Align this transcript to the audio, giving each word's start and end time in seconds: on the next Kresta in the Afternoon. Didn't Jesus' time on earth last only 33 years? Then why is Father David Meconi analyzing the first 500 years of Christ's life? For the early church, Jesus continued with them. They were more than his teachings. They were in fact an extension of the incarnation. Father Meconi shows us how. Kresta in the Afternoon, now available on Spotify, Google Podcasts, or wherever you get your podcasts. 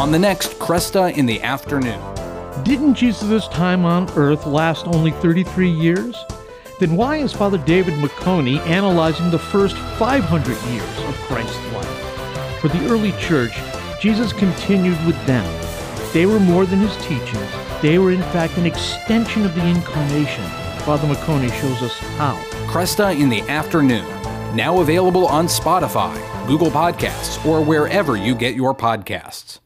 on 0.00 0.10
the 0.10 0.18
next 0.18 0.58
Kresta 0.58 1.14
in 1.14 1.26
the 1.26 1.42
Afternoon. 1.42 2.00
Didn't 2.64 2.94
Jesus' 2.94 3.46
time 3.48 3.84
on 3.84 4.08
earth 4.16 4.46
last 4.46 4.86
only 4.86 5.10
33 5.10 5.68
years? 5.68 6.16
Then 6.78 6.96
why 6.96 7.18
is 7.18 7.34
Father 7.34 7.58
David 7.58 7.92
Meconi 7.92 8.60
analyzing 8.60 9.30
the 9.30 9.38
first 9.38 9.76
500 9.76 10.48
years 10.72 10.98
of 11.00 11.14
Christ's 11.26 11.72
life? 11.74 12.60
For 12.62 12.68
the 12.68 12.82
early 12.88 13.12
church, 13.20 13.52
Jesus 14.00 14.32
continued 14.32 14.96
with 15.04 15.22
them. 15.26 15.44
They 16.14 16.24
were 16.24 16.40
more 16.40 16.64
than 16.64 16.78
his 16.78 16.96
teachings. 17.04 17.52
They 17.82 17.98
were 17.98 18.12
in 18.12 18.22
fact 18.32 18.56
an 18.56 18.64
extension 18.64 19.44
of 19.44 19.54
the 19.54 19.66
incarnation. 19.66 20.44
Father 20.86 21.06
Meconi 21.08 21.52
shows 21.60 21.82
us 21.82 21.98
how. 22.16 22.36
Kresta 22.72 23.14
in 23.20 23.28
the 23.28 23.42
Afternoon, 23.50 24.08
now 24.56 24.80
available 24.80 25.26
on 25.26 25.44
Spotify, 25.44 26.16
Google 26.46 26.70
Podcasts, 26.70 27.44
or 27.44 27.62
wherever 27.62 28.16
you 28.16 28.34
get 28.34 28.54
your 28.54 28.74
podcasts. 28.74 29.60